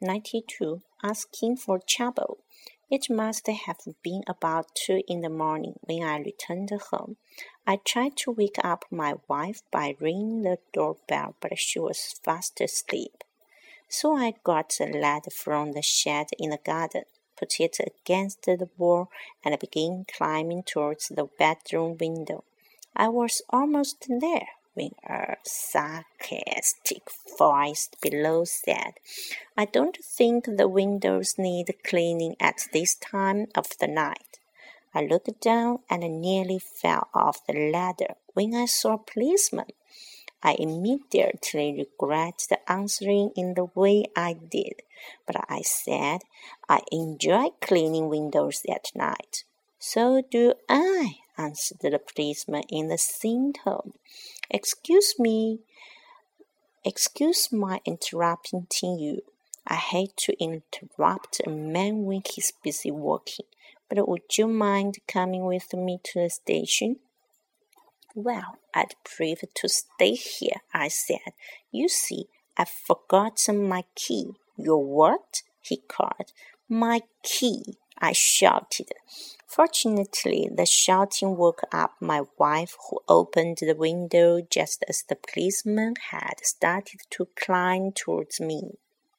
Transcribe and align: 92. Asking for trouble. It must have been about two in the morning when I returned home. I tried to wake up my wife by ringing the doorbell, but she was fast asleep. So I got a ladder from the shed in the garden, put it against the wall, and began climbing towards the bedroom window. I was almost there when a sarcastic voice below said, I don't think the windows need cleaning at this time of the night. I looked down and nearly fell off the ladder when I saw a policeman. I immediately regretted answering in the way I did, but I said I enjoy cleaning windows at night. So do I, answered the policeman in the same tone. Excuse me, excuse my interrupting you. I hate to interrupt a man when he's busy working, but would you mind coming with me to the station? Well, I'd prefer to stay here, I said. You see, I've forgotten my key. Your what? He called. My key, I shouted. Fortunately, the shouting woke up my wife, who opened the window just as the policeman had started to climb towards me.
92. 0.00 0.82
Asking 1.02 1.56
for 1.56 1.80
trouble. 1.80 2.38
It 2.88 3.10
must 3.10 3.46
have 3.48 3.80
been 4.02 4.22
about 4.28 4.74
two 4.74 5.02
in 5.08 5.22
the 5.22 5.28
morning 5.28 5.74
when 5.80 6.02
I 6.02 6.18
returned 6.18 6.70
home. 6.70 7.16
I 7.66 7.80
tried 7.84 8.16
to 8.18 8.30
wake 8.30 8.58
up 8.62 8.84
my 8.90 9.14
wife 9.28 9.62
by 9.70 9.96
ringing 9.98 10.42
the 10.42 10.58
doorbell, 10.72 11.34
but 11.40 11.58
she 11.58 11.80
was 11.80 12.14
fast 12.22 12.60
asleep. 12.60 13.24
So 13.88 14.16
I 14.16 14.34
got 14.44 14.78
a 14.80 14.86
ladder 14.86 15.30
from 15.30 15.72
the 15.72 15.82
shed 15.82 16.28
in 16.38 16.50
the 16.50 16.58
garden, 16.64 17.04
put 17.36 17.58
it 17.58 17.78
against 17.80 18.42
the 18.42 18.68
wall, 18.76 19.10
and 19.44 19.58
began 19.58 20.06
climbing 20.10 20.62
towards 20.62 21.08
the 21.08 21.28
bedroom 21.38 21.96
window. 21.98 22.44
I 22.94 23.08
was 23.08 23.42
almost 23.50 24.06
there 24.08 24.48
when 24.78 24.94
a 25.04 25.36
sarcastic 25.44 27.02
voice 27.36 27.90
below 28.00 28.44
said, 28.44 28.94
I 29.56 29.64
don't 29.64 29.98
think 30.02 30.44
the 30.44 30.68
windows 30.68 31.34
need 31.36 31.74
cleaning 31.84 32.36
at 32.38 32.68
this 32.72 32.94
time 32.94 33.48
of 33.56 33.66
the 33.80 33.88
night. 33.88 34.38
I 34.94 35.02
looked 35.02 35.40
down 35.40 35.80
and 35.90 36.20
nearly 36.20 36.60
fell 36.60 37.08
off 37.12 37.44
the 37.46 37.70
ladder 37.72 38.14
when 38.34 38.54
I 38.54 38.66
saw 38.66 38.94
a 38.94 38.98
policeman. 38.98 39.72
I 40.44 40.54
immediately 40.58 41.74
regretted 41.76 42.58
answering 42.68 43.32
in 43.34 43.54
the 43.54 43.68
way 43.74 44.04
I 44.14 44.34
did, 44.34 44.82
but 45.26 45.36
I 45.48 45.62
said 45.62 46.20
I 46.68 46.82
enjoy 46.92 47.48
cleaning 47.60 48.08
windows 48.08 48.62
at 48.70 48.92
night. 48.94 49.42
So 49.80 50.22
do 50.30 50.54
I, 50.68 51.16
answered 51.36 51.78
the 51.80 51.98
policeman 51.98 52.62
in 52.68 52.88
the 52.88 52.98
same 52.98 53.52
tone. 53.52 53.92
Excuse 54.50 55.14
me, 55.18 55.60
excuse 56.82 57.52
my 57.52 57.80
interrupting 57.84 58.66
you. 58.80 59.20
I 59.66 59.74
hate 59.74 60.16
to 60.18 60.34
interrupt 60.42 61.42
a 61.46 61.50
man 61.50 62.04
when 62.04 62.22
he's 62.24 62.54
busy 62.64 62.90
working, 62.90 63.44
but 63.90 64.08
would 64.08 64.38
you 64.38 64.46
mind 64.48 64.98
coming 65.06 65.44
with 65.44 65.74
me 65.74 66.00
to 66.04 66.20
the 66.20 66.30
station? 66.30 66.96
Well, 68.14 68.56
I'd 68.74 68.94
prefer 69.04 69.46
to 69.54 69.68
stay 69.68 70.14
here, 70.14 70.62
I 70.72 70.88
said. 70.88 71.34
You 71.70 71.88
see, 71.88 72.28
I've 72.56 72.70
forgotten 72.70 73.68
my 73.68 73.84
key. 73.94 74.32
Your 74.56 74.82
what? 74.82 75.42
He 75.68 75.76
called. 75.76 76.32
My 76.68 77.00
key, 77.22 77.78
I 77.98 78.12
shouted. 78.12 78.92
Fortunately, 79.46 80.48
the 80.54 80.66
shouting 80.66 81.36
woke 81.36 81.62
up 81.72 81.94
my 82.00 82.22
wife, 82.38 82.76
who 82.88 83.00
opened 83.08 83.58
the 83.60 83.74
window 83.74 84.40
just 84.40 84.84
as 84.88 85.02
the 85.08 85.16
policeman 85.16 85.94
had 86.10 86.40
started 86.42 87.00
to 87.10 87.28
climb 87.34 87.92
towards 87.92 88.40
me. 88.40 88.78